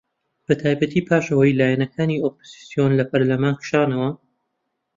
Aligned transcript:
بەتایبەتی 0.47 1.05
پاش 1.07 1.25
ئەوەی 1.31 1.57
لایەنەکانی 1.59 2.21
ئۆپۆزسیۆن 2.25 2.91
لە 2.99 3.05
پەرلەمان 3.11 3.55
کشانەوە 3.61 4.09